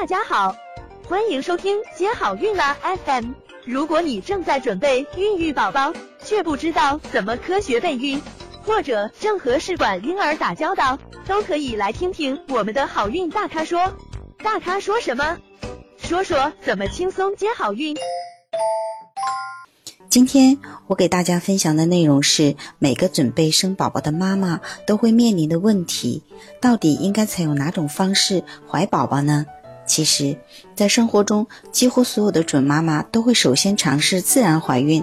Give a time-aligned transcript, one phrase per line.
[0.00, 0.56] 大家好，
[1.08, 3.32] 欢迎收听接好运啦 FM。
[3.64, 5.92] 如果你正在准备孕育宝宝，
[6.24, 8.22] 却不知道怎么科学备孕，
[8.62, 13.92] 或者正和试管婴儿打交道，都可以来听听我们的好运大咖说。
[14.38, 15.36] 大咖说什么？
[15.96, 17.96] 说说怎么轻松接好运。
[20.08, 20.56] 今天
[20.86, 26.22] 我给大家分享的内容是每个准备生宝宝的妈妈都会面临的问题，
[26.60, 29.44] 到底应该采用哪种方式怀宝宝呢？
[29.88, 30.36] 其实，
[30.76, 35.02] 在生活中，几乎所有的准妈妈都会首先尝试自然怀孕。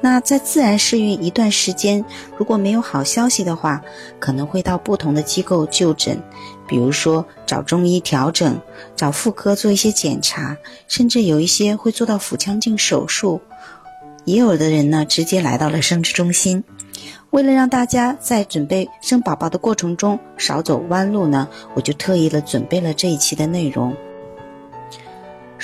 [0.00, 2.04] 那在自然试孕一段时间，
[2.36, 3.80] 如果没有好消息的话，
[4.18, 6.20] 可能会到不同的机构就诊，
[6.66, 8.60] 比如说找中医调整，
[8.96, 10.56] 找妇科做一些检查，
[10.88, 13.40] 甚至有一些会做到腹腔镜手术。
[14.24, 16.64] 也有的人呢，直接来到了生殖中心。
[17.30, 23.94] 为了让大家在准备生宝宝的过程中少走弯路呢，我就特意的准备了这一期的内容。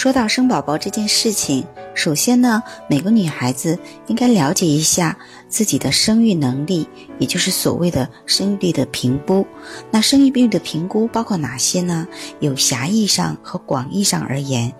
[0.00, 1.62] 说到生宝宝这件事情，
[1.94, 5.14] 首先呢，每个女孩子应该了解一下
[5.46, 6.88] 自己的生育能力，
[7.18, 9.46] 也就是所谓的生育力的评估。
[9.90, 12.08] 那生育力的评估包括哪些呢？
[12.38, 14.72] 有狭义上和广义上而言。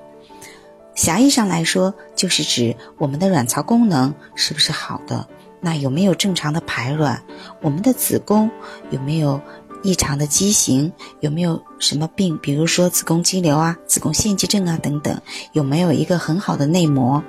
[0.95, 5.29] 狭义上来说，就是指我们的卵巢功能是不是好的，
[5.61, 7.23] 那有没有正常的排卵，
[7.61, 8.51] 我们的子宫
[8.89, 9.39] 有没有。
[9.83, 12.39] 异常的畸形有没有什么病？
[12.41, 15.21] 比如说子宫肌瘤啊、子宫腺肌症啊等等，
[15.53, 17.21] 有没有一个很好的内膜？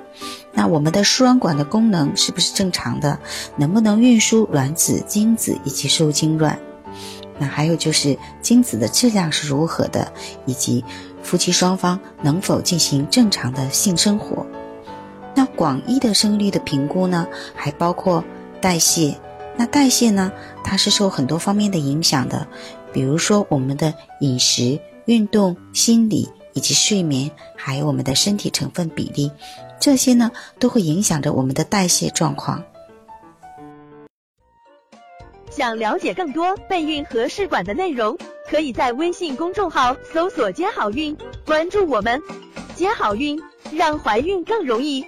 [0.52, 3.18] 那我们的输卵管的功能是不是正常的？
[3.56, 6.56] 能不能运输卵子、精子以及受精卵？
[7.38, 10.12] 那还有就是精子的质量是如何的，
[10.44, 10.84] 以及
[11.22, 14.46] 夫妻双方能否进行正常的性生活？
[15.34, 18.22] 那广义的生育率的评估呢，还包括
[18.60, 19.18] 代谢。
[19.56, 20.32] 那代谢呢？
[20.64, 22.46] 它是受很多方面的影响的，
[22.92, 29.30] 比如说我们的饮食、运动、心理以及睡眠，还有我们的身体成分比例，
[29.78, 32.64] 这些呢都会影响着我们的代谢状况。
[35.50, 38.16] 想了解更多备孕和试管的内容，
[38.48, 41.14] 可以在微信公众号搜索“接好运”，
[41.44, 42.20] 关注我们，
[42.74, 43.38] 接好运，
[43.70, 45.04] 让怀孕更容易。